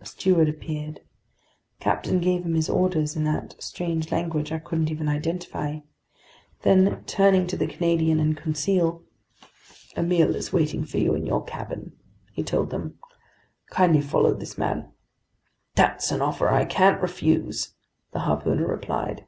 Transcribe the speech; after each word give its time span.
A 0.00 0.06
steward 0.06 0.48
appeared. 0.48 1.00
The 1.80 1.84
captain 1.84 2.18
gave 2.18 2.46
him 2.46 2.54
his 2.54 2.70
orders 2.70 3.14
in 3.14 3.24
that 3.24 3.56
strange 3.62 4.10
language 4.10 4.50
I 4.50 4.58
couldn't 4.58 4.90
even 4.90 5.06
identify. 5.06 5.80
Then, 6.62 7.04
turning 7.04 7.46
to 7.48 7.58
the 7.58 7.66
Canadian 7.66 8.18
and 8.18 8.34
Conseil: 8.34 9.02
"A 9.94 10.02
meal 10.02 10.34
is 10.34 10.50
waiting 10.50 10.86
for 10.86 10.96
you 10.96 11.14
in 11.14 11.26
your 11.26 11.44
cabin," 11.44 11.92
he 12.32 12.42
told 12.42 12.70
them. 12.70 12.98
"Kindly 13.68 14.00
follow 14.00 14.32
this 14.32 14.56
man." 14.56 14.92
"That's 15.74 16.10
an 16.10 16.22
offer 16.22 16.48
I 16.48 16.64
can't 16.64 17.02
refuse!" 17.02 17.74
the 18.12 18.20
harpooner 18.20 18.66
replied. 18.66 19.26